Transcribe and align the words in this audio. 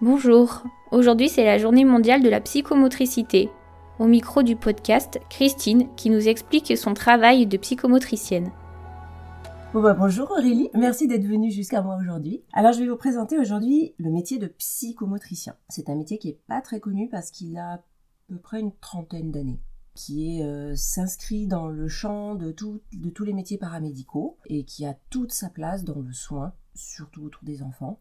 Bonjour, 0.00 0.62
aujourd'hui 0.92 1.28
c'est 1.28 1.44
la 1.44 1.58
journée 1.58 1.84
mondiale 1.84 2.22
de 2.22 2.28
la 2.28 2.40
psychomotricité. 2.40 3.50
Au 3.98 4.06
micro 4.06 4.44
du 4.44 4.54
podcast, 4.54 5.18
Christine 5.28 5.92
qui 5.96 6.08
nous 6.08 6.28
explique 6.28 6.78
son 6.78 6.94
travail 6.94 7.48
de 7.48 7.56
psychomotricienne. 7.56 8.52
Bah 9.74 9.94
bonjour 9.94 10.30
Aurélie, 10.30 10.70
merci 10.72 11.08
d'être 11.08 11.26
venue 11.26 11.50
jusqu'à 11.50 11.82
moi 11.82 11.96
aujourd'hui. 12.00 12.44
Alors 12.52 12.70
je 12.70 12.78
vais 12.78 12.88
vous 12.88 12.96
présenter 12.96 13.40
aujourd'hui 13.40 13.96
le 13.98 14.12
métier 14.12 14.38
de 14.38 14.46
psychomotricien. 14.46 15.56
C'est 15.68 15.90
un 15.90 15.96
métier 15.96 16.18
qui 16.18 16.28
est 16.28 16.40
pas 16.46 16.60
très 16.60 16.78
connu 16.78 17.08
parce 17.08 17.32
qu'il 17.32 17.58
a 17.58 17.72
à 17.72 17.80
peu 18.28 18.38
près 18.38 18.60
une 18.60 18.76
trentaine 18.76 19.32
d'années 19.32 19.60
qui 19.96 20.44
euh, 20.44 20.76
s'inscrit 20.76 21.48
dans 21.48 21.66
le 21.66 21.88
champ 21.88 22.36
de, 22.36 22.52
de 22.52 23.10
tous 23.10 23.24
les 23.24 23.32
métiers 23.32 23.58
paramédicaux 23.58 24.38
et 24.46 24.62
qui 24.62 24.86
a 24.86 24.94
toute 25.10 25.32
sa 25.32 25.48
place 25.48 25.82
dans 25.82 25.98
le 25.98 26.12
soin, 26.12 26.52
surtout 26.76 27.24
autour 27.24 27.42
des 27.42 27.64
enfants 27.64 27.98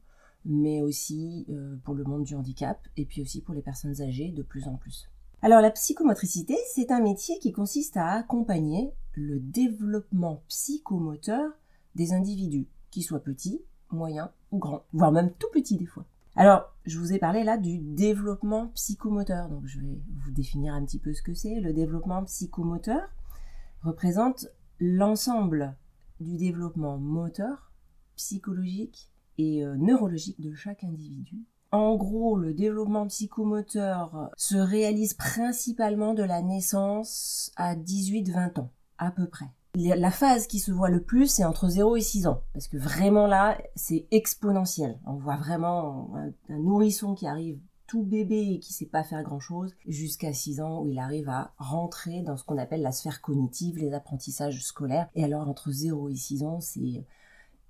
mais 0.47 0.81
aussi 0.81 1.45
euh, 1.49 1.75
pour 1.83 1.93
le 1.93 2.05
monde 2.05 2.23
du 2.23 2.35
handicap 2.35 2.79
et 2.95 3.05
puis 3.05 3.21
aussi 3.21 3.41
pour 3.41 3.53
les 3.53 3.61
personnes 3.61 4.01
âgées 4.01 4.31
de 4.31 4.41
plus 4.41 4.67
en 4.67 4.75
plus. 4.75 5.09
Alors 5.41 5.61
la 5.61 5.69
psychomotricité, 5.69 6.55
c'est 6.73 6.91
un 6.91 7.01
métier 7.01 7.37
qui 7.39 7.51
consiste 7.51 7.97
à 7.97 8.13
accompagner 8.13 8.91
le 9.13 9.39
développement 9.39 10.41
psychomoteur 10.47 11.51
des 11.95 12.13
individus, 12.13 12.67
qu'ils 12.89 13.03
soient 13.03 13.19
petits, 13.19 13.61
moyens 13.91 14.29
ou 14.51 14.57
grands, 14.57 14.83
voire 14.93 15.11
même 15.11 15.31
tout 15.33 15.49
petits 15.51 15.77
des 15.77 15.85
fois. 15.85 16.05
Alors, 16.35 16.71
je 16.85 16.99
vous 16.99 17.13
ai 17.13 17.19
parlé 17.19 17.43
là 17.43 17.57
du 17.57 17.79
développement 17.79 18.67
psychomoteur, 18.75 19.49
donc 19.49 19.65
je 19.65 19.79
vais 19.79 19.99
vous 20.23 20.31
définir 20.31 20.75
un 20.75 20.85
petit 20.85 20.99
peu 20.99 21.13
ce 21.13 21.23
que 21.23 21.33
c'est. 21.33 21.59
Le 21.59 21.73
développement 21.73 22.23
psychomoteur 22.25 23.09
représente 23.81 24.47
l'ensemble 24.79 25.75
du 26.19 26.37
développement 26.37 26.97
moteur, 26.97 27.71
psychologique 28.15 29.09
et 29.37 29.63
euh, 29.63 29.75
neurologique 29.77 30.39
de 30.41 30.53
chaque 30.53 30.83
individu. 30.83 31.45
En 31.71 31.95
gros, 31.97 32.37
le 32.37 32.53
développement 32.53 33.07
psychomoteur 33.07 34.31
se 34.37 34.55
réalise 34.55 35.13
principalement 35.13 36.13
de 36.13 36.23
la 36.23 36.41
naissance 36.41 37.51
à 37.57 37.75
18-20 37.75 38.61
ans, 38.61 38.71
à 38.97 39.11
peu 39.11 39.27
près. 39.27 39.47
La 39.75 40.11
phase 40.11 40.47
qui 40.47 40.59
se 40.59 40.71
voit 40.71 40.89
le 40.89 41.03
plus, 41.03 41.27
c'est 41.27 41.45
entre 41.45 41.67
0 41.67 41.97
et 41.97 42.01
6 42.01 42.25
ans, 42.27 42.41
parce 42.53 42.67
que 42.67 42.77
vraiment 42.77 43.27
là, 43.27 43.57
c'est 43.75 44.07
exponentiel. 44.11 44.97
On 45.05 45.15
voit 45.15 45.35
vraiment 45.35 46.15
un, 46.15 46.57
nourrisson 46.57 47.13
qui 47.13 47.27
arrive 47.27 47.59
tout 47.85 48.03
bébé 48.03 48.53
et 48.53 48.59
qui 48.59 48.73
sait 48.73 48.87
pas 48.87 49.03
faire 49.03 49.21
grand 49.23 49.39
chose, 49.39 49.75
jusqu'à 49.85 50.33
6 50.33 50.61
ans 50.61 50.81
où 50.81 50.89
il 50.89 50.97
arrive 50.97 51.29
à 51.29 51.53
rentrer 51.57 52.21
dans 52.21 52.37
ce 52.37 52.43
qu'on 52.43 52.57
appelle 52.57 52.81
la 52.81 52.91
sphère 52.91 53.21
cognitive, 53.21 53.77
les 53.77 53.93
apprentissages 53.93 54.63
scolaires. 54.63 55.09
Et 55.15 55.23
alors 55.23 55.47
entre 55.47 55.71
0 55.71 56.09
et 56.09 56.15
6 56.15 56.43
ans, 56.43 56.59
c'est 56.59 57.05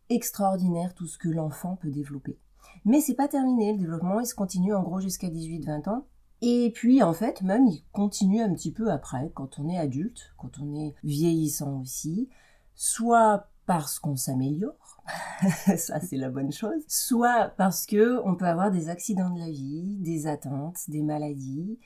extraordinaire 0.09 0.93
tout 0.93 1.07
ce 1.07 1.17
que 1.17 1.29
l'enfant 1.29 1.75
peut 1.75 1.91
développer. 1.91 2.37
Mais 2.85 3.01
c'est 3.01 3.15
pas 3.15 3.27
terminé, 3.27 3.73
le 3.73 3.79
développement 3.79 4.19
il 4.19 4.25
se 4.25 4.35
continue 4.35 4.73
en 4.73 4.83
gros 4.83 4.99
jusqu'à 4.99 5.29
18-20 5.29 5.89
ans. 5.89 6.05
Et 6.41 6.71
puis 6.73 7.01
en 7.01 7.13
fait 7.13 7.41
même 7.41 7.67
il 7.67 7.83
continue 7.91 8.41
un 8.41 8.53
petit 8.53 8.71
peu 8.71 8.91
après, 8.91 9.31
quand 9.33 9.59
on 9.59 9.69
est 9.69 9.77
adulte, 9.77 10.33
quand 10.37 10.59
on 10.59 10.75
est 10.75 10.95
vieillissant 11.03 11.81
aussi, 11.81 12.29
soit 12.75 13.49
parce 13.65 13.99
qu'on 13.99 14.15
s'améliore, 14.15 15.03
ça 15.77 15.99
c'est 15.99 16.17
la 16.17 16.29
bonne 16.29 16.51
chose, 16.51 16.83
soit 16.87 17.51
parce 17.57 17.85
que 17.85 18.21
on 18.25 18.35
peut 18.35 18.45
avoir 18.45 18.71
des 18.71 18.89
accidents 18.89 19.29
de 19.29 19.39
la 19.39 19.49
vie, 19.49 19.97
des 19.99 20.27
atteintes, 20.27 20.79
des 20.87 21.03
maladies, 21.03 21.79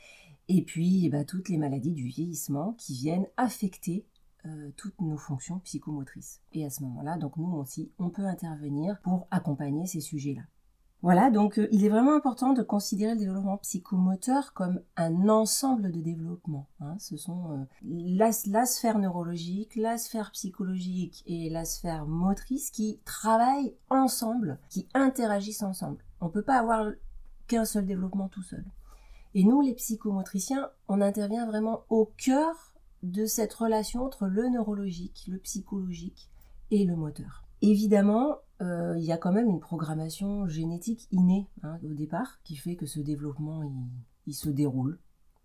et 0.47 0.63
puis 0.63 1.05
eh 1.05 1.09
ben, 1.09 1.25
toutes 1.25 1.49
les 1.49 1.57
maladies 1.57 1.93
du 1.93 2.07
vieillissement 2.07 2.73
qui 2.77 2.93
viennent 2.93 3.27
affecter 3.37 4.05
euh, 4.45 4.71
toutes 4.77 4.99
nos 5.01 5.17
fonctions 5.17 5.59
psychomotrices. 5.59 6.41
Et 6.53 6.65
à 6.65 6.69
ce 6.69 6.81
moment-là, 6.83 7.17
donc 7.17 7.37
nous 7.37 7.51
aussi, 7.53 7.91
on 7.99 8.09
peut 8.09 8.25
intervenir 8.25 8.99
pour 9.01 9.27
accompagner 9.31 9.85
ces 9.85 10.01
sujets-là. 10.01 10.41
Voilà, 11.03 11.31
donc 11.31 11.57
euh, 11.57 11.67
il 11.71 11.83
est 11.83 11.89
vraiment 11.89 12.15
important 12.15 12.53
de 12.53 12.61
considérer 12.61 13.13
le 13.13 13.19
développement 13.19 13.57
psychomoteur 13.57 14.53
comme 14.53 14.81
un 14.97 15.29
ensemble 15.29 15.91
de 15.91 15.99
développement. 15.99 16.69
Hein. 16.79 16.95
Ce 16.99 17.17
sont 17.17 17.51
euh, 17.51 17.65
la, 17.83 18.29
la, 18.47 18.65
sphère 18.65 18.99
neurologique, 18.99 19.75
la 19.75 19.97
sphère 19.97 20.31
psychologique 20.31 21.23
et 21.25 21.49
la 21.49 21.65
sphère 21.65 22.05
motrice 22.05 22.69
qui 22.69 22.99
travaillent 23.03 23.75
ensemble, 23.89 24.59
qui 24.69 24.87
interagissent 24.93 25.63
ensemble. 25.63 26.03
On 26.19 26.27
ne 26.27 26.31
peut 26.31 26.43
pas 26.43 26.59
avoir 26.59 26.91
qu'un 27.47 27.65
seul 27.65 27.87
développement 27.87 28.27
tout 28.27 28.43
seul. 28.43 28.63
Et 29.33 29.43
nous, 29.43 29.61
les 29.61 29.73
psychomotriciens, 29.73 30.69
on 30.87 31.01
intervient 31.01 31.47
vraiment 31.47 31.83
au 31.89 32.11
cœur 32.17 32.70
de 33.03 33.25
cette 33.25 33.53
relation 33.53 34.03
entre 34.05 34.27
le 34.27 34.49
neurologique, 34.49 35.25
le 35.27 35.39
psychologique 35.39 36.29
et 36.69 36.85
le 36.85 36.95
moteur. 36.95 37.43
Évidemment, 37.61 38.37
euh, 38.61 38.95
il 38.97 39.03
y 39.03 39.11
a 39.11 39.17
quand 39.17 39.31
même 39.31 39.49
une 39.49 39.59
programmation 39.59 40.47
génétique 40.47 41.07
innée 41.11 41.47
hein, 41.63 41.79
au 41.83 41.93
départ 41.93 42.41
qui 42.43 42.55
fait 42.55 42.75
que 42.75 42.85
ce 42.85 42.99
développement 42.99 43.61
il, 44.27 44.33
se 44.33 44.49
déroule 44.49 44.99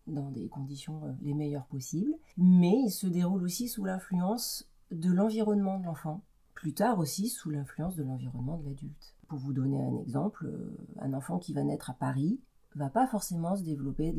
dans 0.07 0.31
des 0.31 0.49
conditions 0.49 1.05
euh, 1.05 1.13
les 1.23 1.35
meilleures 1.35 1.67
possibles, 1.67 2.15
mais 2.37 2.75
il 2.85 2.91
se 2.91 3.07
déroule 3.07 3.43
aussi 3.43 3.69
sous 3.69 3.85
l'influence 3.85 4.71
de 4.91 5.11
l'environnement 5.11 5.79
de 5.79 5.85
l'enfant, 5.85 6.23
plus 6.55 6.73
tard 6.73 6.99
aussi 6.99 7.29
sous 7.29 7.51
l'influence 7.51 7.97
de 7.97 8.05
l'environnement 8.05 8.57
de 8.57 8.65
l'adulte. 8.65 9.15
Pour 9.29 9.39
vous 9.39 9.53
donner 9.53 9.83
un 9.83 9.97
exemple, 9.97 10.47
euh, 10.47 10.77
un 11.01 11.13
enfant 11.13 11.39
qui 11.39 11.53
va 11.53 11.65
naître 11.65 11.91
à 11.91 11.95
Paris 11.95 12.39
va 12.77 12.91
pas 12.91 13.07
forcément 13.07 13.57
se 13.57 13.63
développer 13.63 14.15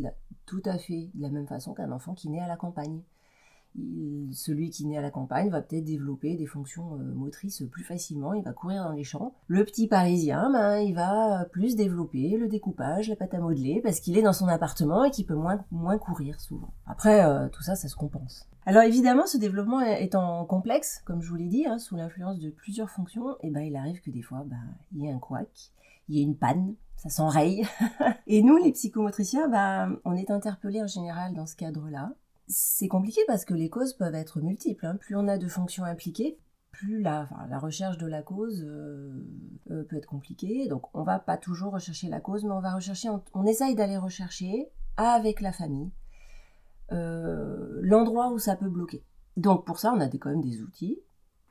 tout 0.46 0.62
à 0.66 0.78
fait 0.78 1.12
de 1.14 1.22
la 1.22 1.30
même 1.30 1.48
façon 1.48 1.74
qu'un 1.74 1.92
enfant 1.92 2.14
qui 2.16 2.30
naît 2.30 2.42
à 2.42 2.48
la 2.48 2.58
campagne 2.58 3.02
celui 4.32 4.70
qui 4.70 4.86
naît 4.86 4.98
à 4.98 5.02
la 5.02 5.12
campagne 5.12 5.50
va 5.50 5.62
peut-être 5.62 5.84
développer 5.84 6.36
des 6.36 6.46
fonctions 6.46 6.96
euh, 6.96 7.14
motrices 7.14 7.64
plus 7.72 7.84
facilement, 7.84 8.34
il 8.34 8.44
va 8.44 8.54
courir 8.54 8.84
dans 8.84 8.92
les 8.92 9.04
champs. 9.04 9.34
Le 9.48 9.64
petit 9.64 9.88
parisien, 9.88 10.52
ben, 10.52 10.80
il 10.80 10.94
va 10.94 11.46
plus 11.52 11.76
développer 11.76 12.38
le 12.38 12.48
découpage, 12.48 13.10
la 13.10 13.16
pâte 13.16 13.34
à 13.34 13.40
modeler, 13.40 13.82
parce 13.84 14.00
qu'il 14.00 14.18
est 14.18 14.22
dans 14.22 14.34
son 14.34 14.48
appartement 14.48 15.04
et 15.04 15.12
qu'il 15.12 15.26
peut 15.26 15.36
moins, 15.36 15.98
courir 15.98 16.40
souvent. 16.40 16.74
Après, 16.86 17.26
euh, 17.26 17.48
tout 17.50 17.64
ça, 17.64 17.76
ça 17.76 17.88
se 17.88 17.96
compense. 17.96 18.48
Alors 18.66 18.84
évidemment, 18.84 19.26
ce 19.26 19.38
développement 19.38 19.82
étant 19.82 20.46
complexe, 20.46 21.02
comme 21.06 21.22
je 21.22 21.30
vous 21.30 21.36
l'ai 21.36 21.48
dit, 21.48 21.66
hein, 21.66 21.80
sous 21.80 21.96
l'influence 21.96 22.40
de 22.40 22.50
plusieurs 22.50 22.90
fonctions, 22.90 23.38
eh 23.42 23.50
ben, 23.50 23.62
il 23.62 23.76
arrive 23.76 24.02
que 24.02 24.12
des 24.12 24.22
fois, 24.22 24.44
ben, 24.46 24.58
il 24.92 25.04
y 25.04 25.08
ait 25.08 25.12
un 25.12 25.20
couac, 25.20 25.72
il 26.10 26.16
y 26.16 26.20
ait 26.20 26.24
une 26.24 26.36
panne, 26.36 26.76
ça 26.98 27.10
s'enraye. 27.10 27.66
et 28.28 28.42
nous, 28.42 28.58
les 28.58 28.72
psychomotriciens, 28.72 29.48
ben, 29.48 29.98
on 30.04 30.16
est 30.16 30.32
interpellés 30.32 30.82
en 30.82 30.88
général 30.88 31.34
dans 31.34 31.46
ce 31.46 31.56
cadre-là. 31.56 32.12
C'est 32.48 32.88
compliqué 32.88 33.22
parce 33.28 33.44
que 33.44 33.54
les 33.54 33.70
causes 33.70 33.94
peuvent 33.94 34.16
être 34.16 34.40
multiples. 34.40 34.86
Hein. 34.86 34.96
Plus 34.96 35.16
on 35.16 35.28
a 35.28 35.38
de 35.38 35.48
fonctions 35.48 35.84
impliquées, 35.84 36.38
plus 36.78 37.02
la, 37.02 37.28
recherche 37.60 37.98
de 37.98 38.06
la 38.06 38.22
cause 38.22 38.64
euh, 38.64 39.26
euh, 39.72 39.84
peut 39.84 39.98
être 39.98 40.06
compliquée. 40.06 40.68
Donc 40.68 40.96
on 40.96 41.04
va 41.04 41.20
pas 41.20 41.38
toujours 41.38 41.74
rechercher 41.74 42.08
la 42.08 42.20
cause, 42.20 42.44
mais 42.44 42.52
on 42.52 42.62
va 42.62 42.76
rechercher, 42.76 43.10
on, 43.34 43.46
essaye 43.46 43.76
d'aller 43.76 43.98
rechercher 43.98 44.70
avec 44.96 45.42
la 45.42 45.52
famille 45.52 45.92
euh, 46.92 47.80
l'endroit 47.82 48.32
où 48.32 48.38
ça 48.38 48.56
peut 48.56 48.70
bloquer. 48.70 49.04
Donc 49.38 49.66
pour 49.66 49.80
ça, 49.80 49.92
on 49.94 50.00
a 50.00 50.08
quand 50.08 50.30
même 50.30 50.42
des 50.42 50.62
outils, 50.62 51.00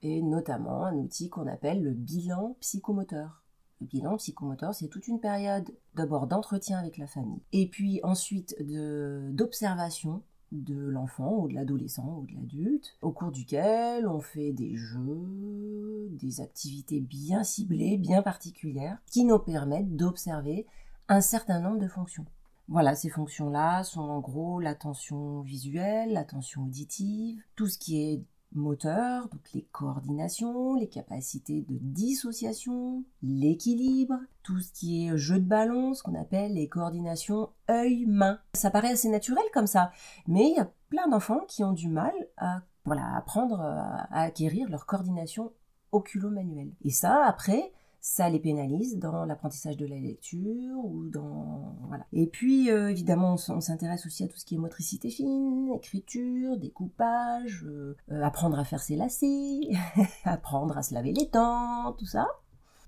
et 0.03 0.23
notamment 0.23 0.85
un 0.85 0.95
outil 0.95 1.29
qu'on 1.29 1.47
appelle 1.47 1.83
le 1.83 1.93
bilan 1.93 2.57
psychomoteur. 2.61 3.43
Le 3.81 3.87
bilan 3.87 4.17
psychomoteur, 4.17 4.75
c'est 4.75 4.89
toute 4.89 5.07
une 5.07 5.21
période 5.21 5.71
d'abord 5.95 6.27
d'entretien 6.27 6.79
avec 6.79 6.99
la 6.99 7.07
famille, 7.07 7.43
et 7.53 7.69
puis 7.69 8.01
ensuite 8.03 8.57
d'observation 8.61 10.23
de 10.53 10.79
l'enfant 10.79 11.39
ou 11.39 11.49
de 11.49 11.55
l'adolescent 11.55 12.21
ou 12.21 12.27
de 12.27 12.35
l'adulte, 12.35 12.97
au 13.03 13.11
cours 13.11 13.33
duquel 13.33 14.07
on 14.07 14.21
fait 14.21 14.53
des 14.53 14.77
jeux, 14.77 16.09
des 16.13 16.41
activités 16.41 17.01
bien 17.01 17.45
ciblées, 17.45 17.99
bien 17.99 18.23
particulières, 18.23 18.99
qui 19.07 19.25
nous 19.25 19.39
permettent 19.39 19.97
d'observer 19.97 20.67
un 21.09 21.21
certain 21.21 21.61
nombre 21.61 21.79
de 21.79 21.89
fonctions. 21.89 22.27
Voilà, 22.69 22.97
ces 22.97 23.11
fonctions-là 23.11 23.85
sont 23.85 24.01
en 24.01 24.19
gros 24.19 24.59
l'attention 24.59 25.41
visuelle, 25.43 26.13
l'attention 26.13 26.65
auditive, 26.65 27.41
tout 27.55 27.69
ce 27.69 27.79
qui 27.79 28.03
est 28.03 28.23
moteur, 28.57 29.29
donc 29.29 29.53
les 29.55 29.67
coordinations, 29.73 30.75
les 30.75 30.89
capacités 30.89 31.63
de 31.63 31.79
dissociation, 31.81 33.05
l'équilibre, 33.23 34.15
tout 34.43 34.59
ce 34.61 34.73
qui 34.73 35.07
est 35.07 35.17
jeu 35.17 35.39
de 35.39 35.45
ballon, 35.45 35.95
ce 35.95 36.03
qu'on 36.03 36.15
appelle 36.15 36.55
les 36.55 36.69
coordinations 36.69 37.51
œil-main. 37.71 38.39
Ça 38.55 38.71
paraît 38.71 38.93
assez 38.93 39.09
naturel 39.09 39.45
comme 39.53 39.67
ça, 39.67 39.91
mais 40.27 40.49
il 40.49 40.57
y 40.57 40.61
a 40.61 40.71
plein 40.89 41.09
d'enfants 41.09 41.45
qui 41.49 41.65
ont 41.65 41.73
du 41.73 41.89
mal 41.89 42.13
à 42.37 42.63
voilà, 42.85 43.17
apprendre 43.17 43.61
à 43.61 44.21
acquérir 44.21 44.69
leur 44.69 44.87
coordination 44.87 45.53
oculo-manuelle. 45.93 46.73
Et 46.83 46.91
ça, 46.91 47.25
après, 47.27 47.73
ça 48.07 48.29
les 48.29 48.39
pénalise 48.39 48.99
dans 48.99 49.25
l'apprentissage 49.25 49.77
de 49.77 49.85
la 49.85 49.99
lecture 49.99 50.77
ou 50.85 51.09
dans 51.09 51.75
voilà. 51.89 52.07
Et 52.13 52.29
puis 52.29 52.71
euh, 52.71 52.89
évidemment 52.89 53.35
on 53.49 53.61
s'intéresse 53.61 54.07
aussi 54.07 54.23
à 54.23 54.29
tout 54.29 54.37
ce 54.37 54.45
qui 54.45 54.55
est 54.55 54.59
motricité 54.59 55.11
fine, 55.11 55.73
écriture, 55.75 56.57
découpage, 56.57 57.65
euh, 57.65 57.97
euh, 58.13 58.23
apprendre 58.23 58.61
à 58.61 58.65
faire 58.65 58.81
ses 58.81 58.95
lacets, 58.95 59.73
apprendre 60.25 60.79
à 60.79 60.85
se 60.85 60.95
laver 60.95 61.13
les 61.13 61.27
dents, 61.27 61.97
tout 61.99 62.07
ça. 62.07 62.29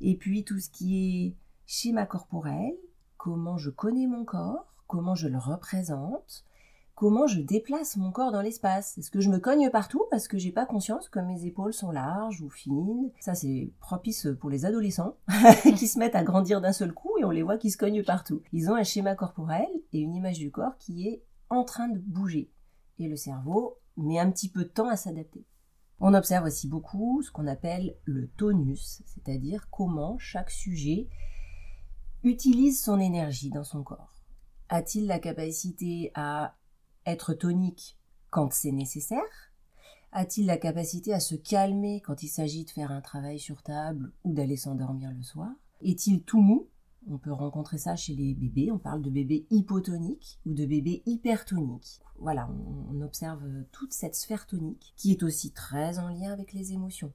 Et 0.00 0.14
puis 0.16 0.44
tout 0.44 0.60
ce 0.60 0.70
qui 0.70 1.26
est 1.26 1.34
schéma 1.66 2.06
corporel, 2.06 2.76
comment 3.16 3.58
je 3.58 3.70
connais 3.70 4.06
mon 4.06 4.24
corps, 4.24 4.72
comment 4.86 5.16
je 5.16 5.26
le 5.26 5.38
représente, 5.38 6.44
comment 6.98 7.28
je 7.28 7.40
déplace 7.40 7.96
mon 7.96 8.10
corps 8.10 8.32
dans 8.32 8.42
l'espace. 8.42 8.98
Est-ce 8.98 9.12
que 9.12 9.20
je 9.20 9.30
me 9.30 9.38
cogne 9.38 9.70
partout 9.70 10.02
parce 10.10 10.26
que 10.26 10.36
j'ai 10.36 10.50
pas 10.50 10.66
conscience 10.66 11.08
que 11.08 11.20
mes 11.20 11.44
épaules 11.44 11.72
sont 11.72 11.92
larges 11.92 12.42
ou 12.42 12.50
fines? 12.50 13.12
Ça, 13.20 13.36
c'est 13.36 13.72
propice 13.78 14.26
pour 14.40 14.50
les 14.50 14.64
adolescents 14.64 15.16
qui 15.76 15.86
se 15.86 16.00
mettent 16.00 16.16
à 16.16 16.24
grandir 16.24 16.60
d'un 16.60 16.72
seul 16.72 16.92
coup 16.92 17.16
et 17.20 17.24
on 17.24 17.30
les 17.30 17.44
voit 17.44 17.56
qui 17.56 17.70
se 17.70 17.78
cognent 17.78 18.02
partout. 18.02 18.42
Ils 18.52 18.68
ont 18.68 18.74
un 18.74 18.82
schéma 18.82 19.14
corporel 19.14 19.68
et 19.92 20.00
une 20.00 20.16
image 20.16 20.40
du 20.40 20.50
corps 20.50 20.76
qui 20.76 21.06
est 21.06 21.22
en 21.50 21.62
train 21.62 21.86
de 21.86 22.00
bouger. 22.00 22.50
Et 22.98 23.06
le 23.06 23.14
cerveau 23.14 23.78
met 23.96 24.18
un 24.18 24.32
petit 24.32 24.48
peu 24.48 24.64
de 24.64 24.68
temps 24.68 24.88
à 24.88 24.96
s'adapter. 24.96 25.46
On 26.00 26.14
observe 26.14 26.46
aussi 26.46 26.66
beaucoup 26.66 27.22
ce 27.22 27.30
qu'on 27.30 27.46
appelle 27.46 27.96
le 28.06 28.26
tonus, 28.30 29.04
c'est-à-dire 29.06 29.68
comment 29.70 30.18
chaque 30.18 30.50
sujet 30.50 31.08
utilise 32.24 32.82
son 32.82 32.98
énergie 32.98 33.50
dans 33.50 33.62
son 33.62 33.84
corps. 33.84 34.16
A-t-il 34.68 35.06
la 35.06 35.20
capacité 35.20 36.10
à 36.14 36.57
être 37.10 37.34
tonique 37.34 37.96
quand 38.30 38.52
c'est 38.52 38.72
nécessaire? 38.72 39.52
A-t-il 40.12 40.46
la 40.46 40.56
capacité 40.56 41.12
à 41.12 41.20
se 41.20 41.34
calmer 41.34 42.00
quand 42.00 42.22
il 42.22 42.28
s'agit 42.28 42.64
de 42.64 42.70
faire 42.70 42.90
un 42.90 43.00
travail 43.00 43.38
sur 43.38 43.62
table 43.62 44.12
ou 44.24 44.32
d'aller 44.32 44.56
s'endormir 44.56 45.12
le 45.12 45.22
soir? 45.22 45.50
Est-il 45.82 46.22
tout 46.22 46.40
mou? 46.40 46.68
On 47.10 47.18
peut 47.18 47.32
rencontrer 47.32 47.78
ça 47.78 47.96
chez 47.96 48.14
les 48.14 48.34
bébés, 48.34 48.70
on 48.72 48.78
parle 48.78 49.02
de 49.02 49.10
bébés 49.10 49.46
hypotoniques 49.50 50.38
ou 50.44 50.52
de 50.52 50.66
bébés 50.66 51.02
hypertoniques. 51.06 52.00
Voilà, 52.18 52.50
on 52.90 53.00
observe 53.00 53.44
toute 53.70 53.92
cette 53.92 54.14
sphère 54.14 54.46
tonique 54.46 54.92
qui 54.96 55.12
est 55.12 55.22
aussi 55.22 55.52
très 55.52 55.98
en 55.98 56.08
lien 56.08 56.32
avec 56.32 56.52
les 56.52 56.72
émotions. 56.72 57.12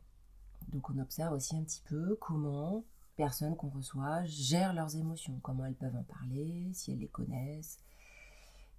Donc 0.69 0.89
on 0.89 0.97
observe 0.99 1.33
aussi 1.33 1.55
un 1.55 1.63
petit 1.63 1.83
peu 1.85 2.17
comment 2.19 2.83
personnes 3.15 3.55
qu'on 3.55 3.69
reçoit 3.69 4.23
gèrent 4.25 4.73
leurs 4.73 4.95
émotions, 4.95 5.39
comment 5.43 5.65
elles 5.65 5.75
peuvent 5.75 5.95
en 5.95 6.03
parler, 6.03 6.71
si 6.73 6.91
elles 6.91 6.99
les 6.99 7.07
connaissent. 7.07 7.79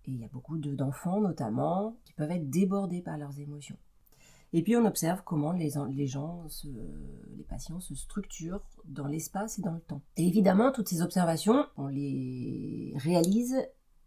Et 0.06 0.12
il 0.12 0.20
y 0.20 0.24
a 0.24 0.28
beaucoup 0.28 0.58
d'enfants 0.58 1.20
notamment 1.20 1.96
qui 2.04 2.12
peuvent 2.12 2.30
être 2.30 2.50
débordés 2.50 3.02
par 3.02 3.16
leurs 3.16 3.38
émotions. 3.40 3.76
Et 4.52 4.62
puis 4.62 4.76
on 4.76 4.84
observe 4.84 5.22
comment 5.24 5.50
les, 5.50 5.70
gens, 6.06 6.44
les 7.36 7.42
patients 7.42 7.80
se 7.80 7.94
structurent 7.96 8.62
dans 8.84 9.08
l'espace 9.08 9.58
et 9.58 9.62
dans 9.62 9.72
le 9.72 9.80
temps. 9.80 10.00
Et 10.16 10.28
évidemment, 10.28 10.70
toutes 10.70 10.88
ces 10.88 11.02
observations, 11.02 11.66
on 11.76 11.88
les 11.88 12.94
réalise 12.96 13.56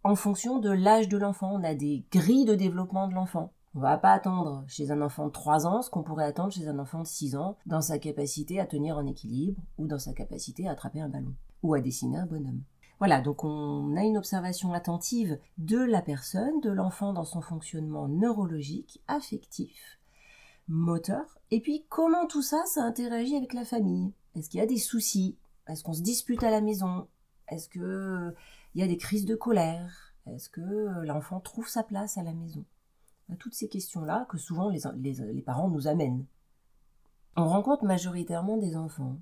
en 0.06 0.16
fonction 0.16 0.60
de 0.60 0.70
l'âge 0.70 1.10
de 1.10 1.18
l'enfant. 1.18 1.52
On 1.54 1.66
a 1.66 1.76
des 1.76 2.06
grilles 2.14 2.46
de 2.46 2.56
développement 2.56 3.10
de 3.10 3.14
l'enfant. 3.14 3.52
On 3.76 3.82
va 3.82 3.98
pas 3.98 4.14
attendre 4.14 4.64
chez 4.68 4.90
un 4.90 5.02
enfant 5.02 5.28
de 5.28 5.32
3 5.32 5.68
ans 5.68 5.82
ce 5.82 5.90
qu'on 5.90 6.02
pourrait 6.02 6.26
attendre 6.26 6.54
chez 6.54 6.68
un 6.68 6.80
enfant 6.80 7.02
de 7.02 7.08
6 7.08 7.36
ans 7.36 7.58
dans 7.66 7.82
sa 7.82 8.00
capacité 8.00 8.60
à 8.60 8.66
tenir 8.66 8.98
en 8.98 9.06
équilibre 9.06 9.62
ou 9.78 9.86
dans 9.86 10.00
sa 10.00 10.14
capacité 10.14 10.68
à 10.68 10.72
attraper 10.72 11.02
un 11.02 11.10
ballon 11.10 11.36
ou 11.62 11.74
à 11.74 11.82
dessiner 11.82 12.18
un 12.18 12.26
bonhomme. 12.26 12.64
Voilà, 13.00 13.22
donc 13.22 13.44
on 13.44 13.96
a 13.96 14.04
une 14.04 14.18
observation 14.18 14.74
attentive 14.74 15.40
de 15.60 15.78
la 15.78 16.02
personne, 16.02 16.60
de 16.62 16.72
l'enfant 16.72 17.14
dans 17.14 17.26
son 17.26 17.42
fonctionnement 17.42 18.08
neurologique, 18.08 19.02
affectif, 19.08 20.00
moteur, 20.68 21.38
et 21.52 21.62
puis 21.62 21.86
comment 21.90 22.26
tout 22.26 22.42
ça, 22.42 22.64
ça 22.66 22.84
interagit 22.84 23.36
avec 23.36 23.54
la 23.54 23.66
famille. 23.66 24.14
Est-ce 24.36 24.50
qu'il 24.50 24.60
y 24.60 24.64
a 24.64 24.68
des 24.68 24.78
soucis? 24.78 25.38
Est-ce 25.68 25.84
qu'on 25.84 25.94
se 25.94 26.02
dispute 26.02 26.44
à 26.44 26.50
la 26.50 26.62
maison? 26.62 27.08
Est-ce 27.50 27.70
qu'il 27.70 28.34
y 28.76 28.82
a 28.82 28.88
des 28.88 28.98
crises 28.98 29.26
de 29.26 29.36
colère? 29.36 30.14
Est-ce 30.26 30.50
que 30.50 31.06
l'enfant 31.06 31.40
trouve 31.40 31.68
sa 31.68 31.84
place 31.84 32.18
à 32.18 32.24
la 32.24 32.34
maison? 32.34 32.66
Toutes 33.40 33.54
ces 33.54 33.68
questions-là 33.68 34.26
que 34.30 34.38
souvent 34.38 34.70
les, 34.70 35.42
parents 35.42 35.70
nous 35.70 35.88
amènent. 35.88 36.26
On 37.40 37.48
rencontre 37.48 37.86
majoritairement 37.86 38.58
des 38.58 38.76
enfants. 38.76 39.20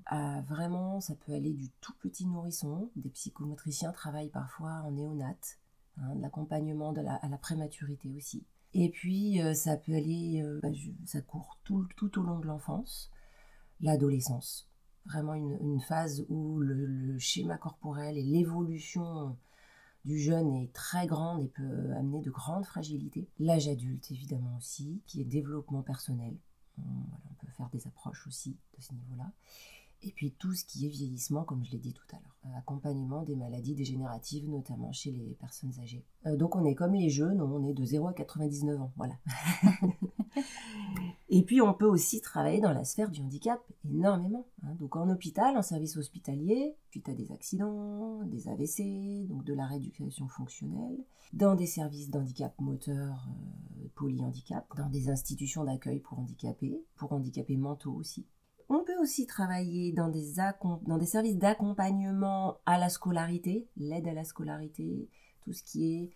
vraiment, 0.48 1.00
ça 1.00 1.14
peut 1.14 1.34
aller 1.34 1.52
du 1.52 1.68
tout 1.82 1.92
petit 2.00 2.24
nourrisson. 2.26 2.90
Des 2.96 3.10
psychomotriciens 3.10 3.92
travaillent 3.92 4.30
parfois 4.30 4.82
en 4.84 4.90
néonate, 4.90 5.58
hein, 5.98 6.14
de 6.14 6.22
l'accompagnement 6.22 6.94
à 6.94 7.28
la 7.28 7.36
prématurité 7.36 8.10
aussi. 8.16 8.42
Et 8.72 8.88
puis, 8.88 9.42
euh, 9.42 9.52
ça 9.52 9.76
peut 9.76 9.94
aller, 9.94 10.42
euh, 10.42 10.60
bah, 10.62 10.68
ça 11.04 11.20
court 11.20 11.58
tout, 11.64 12.18
au 12.18 12.22
long 12.22 12.38
de 12.38 12.46
l'enfance, 12.46 13.10
l'adolescence. 13.82 14.68
Vraiment 15.04 15.34
une, 15.34 15.80
phase 15.80 16.24
où 16.30 16.58
le 16.58 17.18
schéma 17.18 17.58
corporel 17.58 18.16
et 18.16 18.22
l'évolution 18.22 19.36
du 20.06 20.18
jeune 20.18 20.52
est 20.54 20.72
très 20.72 21.06
grande 21.06 21.42
et 21.42 21.48
peut 21.48 21.92
amener 21.98 22.22
de 22.22 22.30
grandes 22.30 22.64
fragilités. 22.64 23.28
L'âge 23.38 23.68
adulte, 23.68 24.10
évidemment 24.10 24.56
aussi, 24.56 25.02
qui 25.06 25.20
est 25.20 25.24
développement 25.24 25.82
personnel. 25.82 26.34
On, 26.78 27.34
peut 27.35 27.35
faire 27.56 27.68
des 27.70 27.86
approches 27.86 28.26
aussi 28.26 28.56
de 28.76 28.82
ce 28.82 28.92
niveau-là. 28.92 29.30
Et 30.02 30.12
puis 30.12 30.30
tout 30.32 30.52
ce 30.52 30.64
qui 30.64 30.86
est 30.86 30.90
vieillissement, 30.90 31.44
comme 31.44 31.64
je 31.64 31.72
l'ai 31.72 31.78
dit 31.78 31.92
tout 31.92 32.04
à 32.12 32.16
l'heure. 32.16 32.36
Euh, 32.46 32.58
accompagnement 32.58 33.22
des 33.22 33.34
maladies 33.34 33.74
dégénératives, 33.74 34.48
notamment 34.48 34.92
chez 34.92 35.10
les 35.10 35.34
personnes 35.34 35.72
âgées. 35.80 36.04
Euh, 36.26 36.36
donc 36.36 36.54
on 36.54 36.64
est 36.64 36.74
comme 36.74 36.94
les 36.94 37.10
jeunes, 37.10 37.40
on 37.40 37.64
est 37.66 37.74
de 37.74 37.84
0 37.84 38.08
à 38.08 38.12
99 38.12 38.80
ans. 38.80 38.92
Voilà. 38.96 39.14
Et 41.28 41.42
puis 41.42 41.60
on 41.60 41.74
peut 41.74 41.86
aussi 41.86 42.20
travailler 42.20 42.60
dans 42.60 42.72
la 42.72 42.84
sphère 42.84 43.10
du 43.10 43.20
handicap 43.20 43.60
énormément. 43.84 44.46
Hein. 44.62 44.74
Donc 44.78 44.96
en 44.96 45.08
hôpital, 45.10 45.56
en 45.56 45.62
service 45.62 45.96
hospitalier, 45.96 46.76
suite 46.90 47.08
à 47.08 47.14
des 47.14 47.32
accidents, 47.32 48.22
des 48.24 48.48
AVC, 48.48 49.26
donc 49.26 49.44
de 49.44 49.54
la 49.54 49.66
rééducation 49.66 50.28
fonctionnelle, 50.28 50.98
dans 51.32 51.54
des 51.56 51.66
services 51.66 52.10
d'handicap 52.10 52.54
moteur, 52.60 53.28
euh, 53.28 53.88
polyhandicap, 53.96 54.66
dans 54.76 54.88
des 54.88 55.08
institutions 55.08 55.64
d'accueil 55.64 56.00
pour 56.00 56.18
handicapés, 56.18 56.80
pour 56.96 57.12
handicapés 57.12 57.56
mentaux 57.56 57.94
aussi. 57.94 58.26
On 58.68 58.82
peut 58.84 58.98
aussi 59.00 59.26
travailler 59.26 59.92
dans 59.92 60.08
des, 60.08 60.34
dans 60.86 60.98
des 60.98 61.06
services 61.06 61.36
d'accompagnement 61.36 62.58
à 62.66 62.78
la 62.78 62.88
scolarité, 62.88 63.68
l'aide 63.76 64.08
à 64.08 64.12
la 64.12 64.24
scolarité, 64.24 65.08
tout 65.42 65.52
ce 65.52 65.62
qui 65.62 65.94
est 65.94 66.10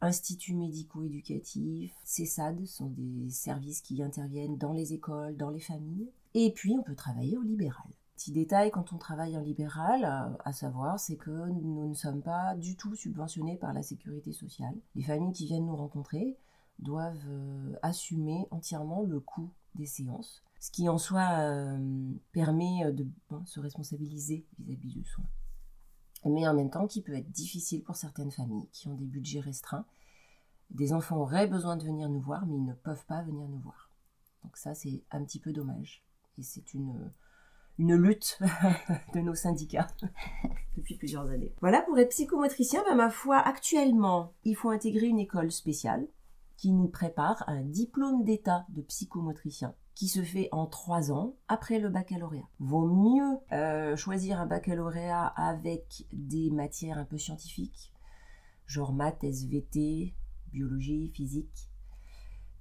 instituts 0.00 0.54
médico-éducatifs, 0.54 1.94
CESAD 2.04 2.66
sont 2.66 2.90
des 2.90 3.30
services 3.30 3.80
qui 3.80 4.02
interviennent 4.02 4.58
dans 4.58 4.72
les 4.72 4.92
écoles, 4.92 5.36
dans 5.36 5.50
les 5.50 5.60
familles. 5.60 6.10
Et 6.34 6.52
puis 6.52 6.74
on 6.78 6.82
peut 6.82 6.94
travailler 6.94 7.36
en 7.38 7.42
libéral. 7.42 7.86
Petit 8.16 8.32
détail 8.32 8.70
quand 8.70 8.92
on 8.92 8.98
travaille 8.98 9.36
en 9.36 9.40
libéral, 9.40 10.04
à 10.44 10.52
savoir, 10.52 11.00
c'est 11.00 11.16
que 11.16 11.30
nous 11.30 11.88
ne 11.88 11.94
sommes 11.94 12.22
pas 12.22 12.54
du 12.54 12.76
tout 12.76 12.94
subventionnés 12.94 13.56
par 13.56 13.72
la 13.72 13.82
sécurité 13.82 14.32
sociale. 14.32 14.76
Les 14.94 15.02
familles 15.02 15.32
qui 15.32 15.46
viennent 15.46 15.66
nous 15.66 15.76
rencontrer 15.76 16.36
doivent 16.78 17.28
euh, 17.28 17.74
assumer 17.82 18.46
entièrement 18.50 19.02
le 19.02 19.20
coût 19.20 19.50
des 19.74 19.86
séances 19.86 20.44
ce 20.64 20.70
qui 20.70 20.88
en 20.88 20.96
soi 20.96 21.28
euh, 21.40 21.78
permet 22.32 22.86
euh, 22.86 22.92
de 22.92 23.06
se 23.44 23.60
responsabiliser 23.60 24.46
vis-à-vis 24.58 24.94
du 24.94 25.04
soin. 25.04 25.26
Mais 26.24 26.48
en 26.48 26.54
même 26.54 26.70
temps, 26.70 26.86
qui 26.86 27.02
peut 27.02 27.14
être 27.14 27.30
difficile 27.30 27.82
pour 27.82 27.96
certaines 27.96 28.30
familles 28.30 28.68
qui 28.72 28.88
ont 28.88 28.94
des 28.94 29.04
budgets 29.04 29.40
restreints. 29.40 29.84
Des 30.70 30.92
enfants 30.92 31.18
auraient 31.18 31.46
besoin 31.46 31.76
de 31.76 31.84
venir 31.84 32.08
nous 32.08 32.20
voir, 32.20 32.46
mais 32.46 32.56
ils 32.56 32.64
ne 32.64 32.72
peuvent 32.72 33.04
pas 33.06 33.22
venir 33.22 33.46
nous 33.48 33.58
voir. 33.58 33.90
Donc 34.42 34.56
ça, 34.56 34.74
c'est 34.74 35.02
un 35.10 35.22
petit 35.24 35.38
peu 35.38 35.52
dommage. 35.52 36.02
Et 36.38 36.42
c'est 36.42 36.74
une, 36.74 37.10
une 37.78 37.94
lutte 37.94 38.38
de 39.14 39.20
nos 39.20 39.34
syndicats 39.34 39.88
depuis 40.76 40.96
plusieurs 40.96 41.28
années. 41.28 41.52
Voilà, 41.60 41.82
pour 41.82 41.98
être 41.98 42.10
psychomotricien, 42.10 42.82
bah, 42.88 42.94
ma 42.94 43.10
foi, 43.10 43.38
actuellement, 43.38 44.32
il 44.44 44.56
faut 44.56 44.70
intégrer 44.70 45.06
une 45.06 45.20
école 45.20 45.52
spéciale 45.52 46.06
qui 46.56 46.72
nous 46.72 46.88
prépare 46.88 47.44
un 47.46 47.62
diplôme 47.62 48.24
d'état 48.24 48.64
de 48.70 48.82
psychomotricien 48.82 49.74
qui 49.94 50.08
se 50.08 50.22
fait 50.22 50.48
en 50.52 50.66
trois 50.66 51.12
ans 51.12 51.36
après 51.48 51.78
le 51.78 51.88
baccalauréat. 51.88 52.48
Vaut 52.58 52.86
mieux 52.86 53.38
euh, 53.52 53.96
choisir 53.96 54.40
un 54.40 54.46
baccalauréat 54.46 55.26
avec 55.26 56.06
des 56.12 56.50
matières 56.50 56.98
un 56.98 57.04
peu 57.04 57.18
scientifiques, 57.18 57.92
genre 58.66 58.92
maths, 58.92 59.22
SVT, 59.22 60.14
biologie, 60.52 61.10
physique. 61.14 61.70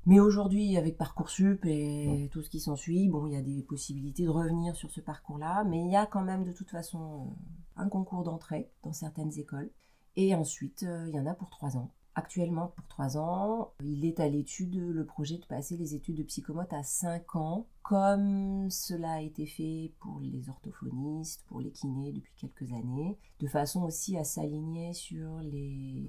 Mais 0.05 0.19
aujourd'hui, 0.19 0.75
avec 0.75 0.97
Parcoursup 0.97 1.65
et 1.65 2.29
tout 2.31 2.41
ce 2.41 2.49
qui 2.49 2.59
s'ensuit, 2.59 3.07
bon, 3.07 3.25
il 3.25 3.33
y 3.33 3.37
a 3.37 3.41
des 3.41 3.63
possibilités 3.63 4.25
de 4.25 4.29
revenir 4.29 4.75
sur 4.75 4.91
ce 4.91 4.99
parcours-là, 4.99 5.63
mais 5.63 5.79
il 5.79 5.89
y 5.89 5.95
a 5.95 6.05
quand 6.05 6.23
même 6.23 6.43
de 6.43 6.51
toute 6.51 6.69
façon 6.69 6.99
euh, 6.99 7.81
un 7.81 7.87
concours 7.87 8.23
d'entrée 8.23 8.69
dans 8.83 8.91
certaines 8.91 9.39
écoles. 9.39 9.71
Et 10.15 10.35
ensuite, 10.35 10.83
euh, 10.83 11.07
il 11.07 11.15
y 11.15 11.19
en 11.19 11.25
a 11.25 11.33
pour 11.33 11.49
trois 11.49 11.77
ans. 11.77 11.89
Actuellement, 12.15 12.67
pour 12.67 12.87
trois 12.87 13.17
ans, 13.17 13.73
il 13.83 14.05
est 14.05 14.19
à 14.19 14.27
l'étude 14.27 14.75
le 14.75 15.03
projet 15.03 15.39
de 15.39 15.45
passer 15.45 15.77
les 15.77 15.95
études 15.95 16.17
de 16.17 16.23
psychomote 16.23 16.71
à 16.71 16.83
5 16.83 17.35
ans, 17.35 17.65
comme 17.81 18.69
cela 18.69 19.13
a 19.13 19.21
été 19.21 19.47
fait 19.47 19.93
pour 19.99 20.19
les 20.19 20.47
orthophonistes, 20.47 21.43
pour 21.47 21.59
les 21.59 21.71
kinés 21.71 22.11
depuis 22.11 22.35
quelques 22.37 22.71
années, 22.71 23.17
de 23.39 23.47
façon 23.47 23.81
aussi 23.81 24.15
à 24.15 24.23
s'aligner 24.23 24.93
sur 24.93 25.39
les, 25.39 26.07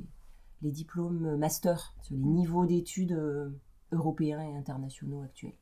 les 0.61 0.73
diplômes 0.73 1.37
master, 1.37 1.95
sur 2.03 2.15
les 2.15 2.23
niveaux 2.23 2.67
d'études 2.67 3.13
euh, 3.13 3.59
européens 3.93 4.43
et 4.43 4.55
internationaux 4.55 5.23
actuels. 5.23 5.57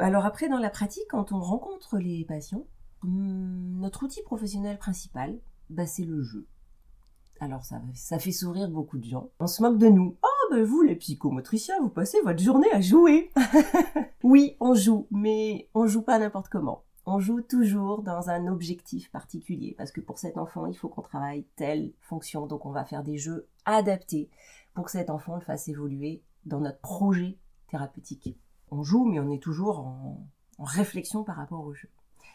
Alors 0.00 0.26
après, 0.26 0.48
dans 0.48 0.58
la 0.58 0.70
pratique, 0.70 1.06
quand 1.08 1.32
on 1.32 1.40
rencontre 1.40 1.98
les 1.98 2.24
patients, 2.26 2.66
hmm, 3.02 3.80
notre 3.80 4.04
outil 4.04 4.22
professionnel 4.22 4.78
principal, 4.78 5.38
bah, 5.70 5.86
c'est 5.86 6.04
le 6.04 6.22
jeu. 6.22 6.46
Alors 7.40 7.64
ça, 7.64 7.80
ça 7.94 8.18
fait 8.18 8.32
sourire 8.32 8.68
beaucoup 8.68 8.98
de 8.98 9.04
gens. 9.04 9.30
On 9.40 9.46
se 9.46 9.62
moque 9.62 9.78
de 9.78 9.88
nous. 9.88 10.16
Oh, 10.22 10.50
ben 10.50 10.64
vous, 10.64 10.82
les 10.82 10.96
psychomotriciens, 10.96 11.80
vous 11.80 11.88
passez 11.88 12.20
votre 12.22 12.42
journée 12.42 12.70
à 12.72 12.80
jouer. 12.80 13.30
oui, 14.22 14.56
on 14.60 14.74
joue, 14.74 15.06
mais 15.10 15.68
on 15.74 15.86
joue 15.86 16.02
pas 16.02 16.18
n'importe 16.18 16.48
comment. 16.48 16.84
On 17.06 17.18
joue 17.18 17.42
toujours 17.42 18.02
dans 18.02 18.30
un 18.30 18.46
objectif 18.46 19.10
particulier, 19.10 19.74
parce 19.76 19.92
que 19.92 20.00
pour 20.00 20.18
cet 20.18 20.38
enfant, 20.38 20.66
il 20.66 20.76
faut 20.76 20.88
qu'on 20.88 21.02
travaille 21.02 21.44
telle 21.56 21.92
fonction, 22.00 22.46
donc 22.46 22.64
on 22.64 22.70
va 22.70 22.84
faire 22.84 23.02
des 23.02 23.18
jeux 23.18 23.46
adaptés 23.66 24.30
pour 24.72 24.86
que 24.86 24.90
cet 24.90 25.10
enfant 25.10 25.34
le 25.34 25.42
fasse 25.42 25.68
évoluer 25.68 26.22
dans 26.46 26.60
notre 26.60 26.80
projet 26.80 27.36
thérapeutique. 27.68 28.38
On 28.70 28.82
joue, 28.82 29.04
mais 29.04 29.20
on 29.20 29.30
est 29.30 29.42
toujours 29.42 29.80
en, 29.80 30.26
en 30.58 30.64
réflexion 30.64 31.24
par 31.24 31.36
rapport 31.36 31.64
au 31.64 31.74
jeu. 31.74 31.88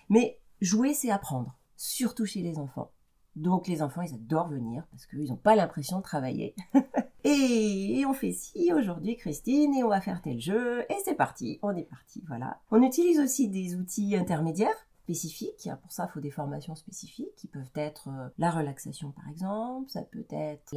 Mais 0.09 0.39
jouer, 0.61 0.93
c'est 0.93 1.09
apprendre, 1.09 1.57
surtout 1.75 2.25
chez 2.25 2.41
les 2.41 2.59
enfants. 2.59 2.91
Donc 3.39 3.67
les 3.67 3.81
enfants, 3.81 4.01
ils 4.01 4.13
adorent 4.13 4.49
venir 4.49 4.85
parce 4.91 5.05
qu'ils 5.05 5.29
n'ont 5.29 5.37
pas 5.37 5.55
l'impression 5.55 5.99
de 5.99 6.03
travailler. 6.03 6.55
et, 7.23 8.03
on 8.05 8.13
fait 8.13 8.33
ci 8.33 8.73
aujourd'hui, 8.73 9.15
Christine, 9.15 9.73
et 9.75 9.83
on 9.83 9.87
va 9.87 10.01
faire 10.01 10.21
tel 10.21 10.41
jeu, 10.41 10.81
et 10.91 10.97
c'est 11.05 11.15
parti, 11.15 11.57
on 11.61 11.73
est 11.75 11.89
parti, 11.89 12.21
voilà. 12.27 12.59
On 12.69 12.83
utilise 12.83 13.17
aussi 13.19 13.47
des 13.47 13.75
outils 13.75 14.17
intermédiaires 14.17 14.75
spécifiques. 15.03 15.69
Pour 15.81 15.91
ça, 15.93 16.09
il 16.09 16.13
faut 16.13 16.19
des 16.19 16.31
formations 16.31 16.75
spécifiques 16.75 17.33
qui 17.37 17.47
peuvent 17.47 17.71
être 17.75 18.09
euh, 18.09 18.27
la 18.37 18.51
relaxation 18.51 19.11
par 19.11 19.29
exemple, 19.29 19.89
ça 19.89 20.01
peut 20.01 20.25
être 20.29 20.75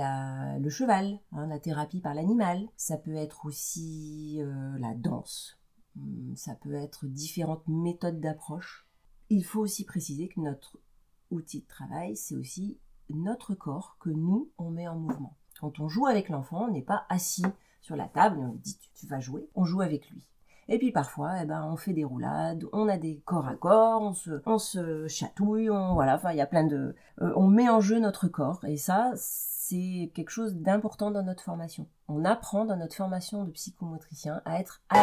le 0.60 0.70
cheval, 0.70 1.18
hein, 1.32 1.48
la 1.48 1.58
thérapie 1.58 2.00
par 2.00 2.14
l'animal, 2.14 2.68
ça 2.76 2.96
peut 2.96 3.16
être 3.16 3.44
aussi 3.44 4.36
euh, 4.40 4.78
la 4.78 4.94
danse, 4.94 5.58
hum, 5.96 6.32
ça 6.36 6.54
peut 6.54 6.74
être 6.74 7.06
différentes 7.06 7.66
méthodes 7.66 8.20
d'approche. 8.20 8.86
Il 9.30 9.44
faut 9.44 9.60
aussi 9.60 9.84
préciser 9.84 10.28
que 10.28 10.40
notre 10.40 10.78
outil 11.32 11.60
de 11.60 11.66
travail, 11.66 12.16
c'est 12.16 12.36
aussi 12.36 12.78
notre 13.10 13.54
corps 13.54 13.96
que 14.00 14.10
nous, 14.10 14.50
on 14.58 14.70
met 14.70 14.88
en 14.88 14.96
mouvement. 14.96 15.36
Quand 15.60 15.80
on 15.80 15.88
joue 15.88 16.06
avec 16.06 16.28
l'enfant, 16.28 16.66
on 16.68 16.70
n'est 16.70 16.82
pas 16.82 17.04
assis 17.08 17.44
sur 17.80 17.96
la 17.96 18.08
table 18.08 18.38
et 18.38 18.44
on 18.44 18.52
lui 18.52 18.58
dit 18.58 18.78
tu, 18.94 19.06
vas 19.06 19.20
jouer, 19.20 19.48
on 19.54 19.64
joue 19.64 19.80
avec 19.80 20.08
lui. 20.10 20.26
Et 20.68 20.78
puis 20.78 20.92
parfois, 20.92 21.42
eh 21.42 21.44
ben, 21.44 21.64
on 21.70 21.76
fait 21.76 21.92
des 21.92 22.04
roulades, 22.04 22.64
on 22.72 22.88
a 22.88 22.96
des 22.96 23.20
corps 23.24 23.48
à 23.48 23.56
corps, 23.56 24.00
on 24.00 24.12
se, 24.12 24.40
on 24.46 24.58
se 24.58 25.08
chatouille, 25.08 25.68
on, 25.70 25.94
voilà, 25.94 26.14
enfin, 26.14 26.30
il 26.30 26.38
y 26.38 26.40
a 26.40 26.46
plein 26.46 26.64
de... 26.64 26.94
Euh, 27.20 27.32
on 27.36 27.48
met 27.48 27.68
en 27.68 27.80
jeu 27.80 27.98
notre 27.98 28.28
corps, 28.28 28.64
et 28.64 28.76
ça, 28.76 29.12
c'est 29.16 30.12
quelque 30.14 30.30
chose 30.30 30.54
d'important 30.54 31.10
dans 31.10 31.24
notre 31.24 31.42
formation. 31.42 31.88
On 32.08 32.24
apprend 32.24 32.64
dans 32.64 32.76
notre 32.76 32.94
formation 32.94 33.44
de 33.44 33.50
psychomotricien 33.50 34.40
à 34.44 34.60
être 34.60 34.82
à 34.88 35.00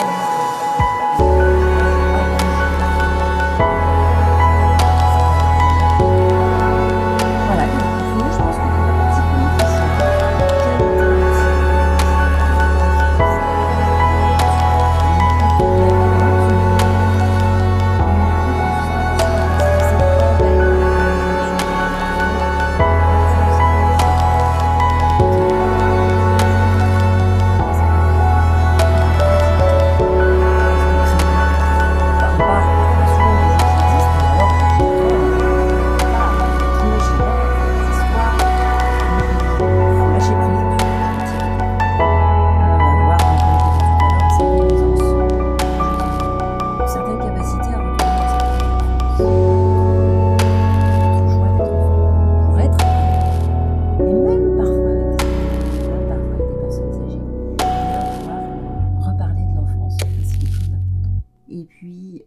il 61.82 62.26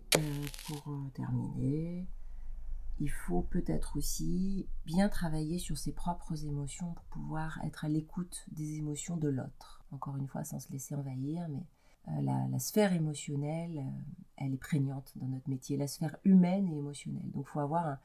faut 3.10 3.42
peut-être 3.42 3.96
aussi 3.96 4.68
bien 4.86 5.08
travailler 5.08 5.58
sur 5.58 5.76
ses 5.76 5.92
propres 5.92 6.44
émotions 6.44 6.92
pour 6.92 7.04
pouvoir 7.06 7.58
être 7.64 7.84
à 7.84 7.88
l'écoute 7.88 8.44
des 8.52 8.76
émotions 8.76 9.16
de 9.16 9.28
l'autre. 9.28 9.84
Encore 9.90 10.16
une 10.16 10.28
fois, 10.28 10.44
sans 10.44 10.60
se 10.60 10.70
laisser 10.72 10.94
envahir, 10.94 11.48
mais 11.48 11.66
euh, 12.08 12.48
la, 12.50 12.58
sphère 12.58 12.92
émotionnelle, 12.92 13.78
euh, 13.78 14.14
elle 14.36 14.54
est 14.54 14.58
prégnante 14.58 15.12
dans 15.16 15.26
notre 15.26 15.48
métier, 15.48 15.76
la 15.76 15.86
sphère 15.86 16.16
humaine 16.24 16.68
et 16.68 16.78
émotionnelle. 16.78 17.30
Donc 17.32 17.46
il 17.48 17.50
faut 17.50 17.60
avoir 17.60 17.98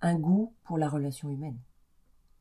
un 0.00 0.14
goût 0.16 0.52
pour 0.64 0.78
la 0.78 0.88
relation 0.88 1.30
humaine. 1.30 1.58